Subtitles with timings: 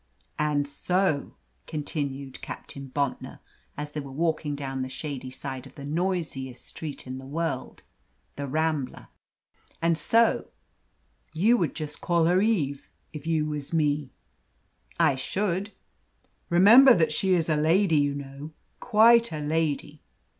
[0.39, 1.35] "And so,"
[1.67, 3.37] continued Captain Bontnor,
[3.77, 7.83] as they were walking down the shady side of that noisiest street in the world,
[8.35, 9.09] the Rambla,
[9.79, 10.47] "and so
[11.33, 14.09] you would just call her Eve, if you was me?"
[14.99, 15.71] "I should."
[16.49, 18.53] "Remember that she is a lady, you know.
[18.79, 20.01] Quite a lady."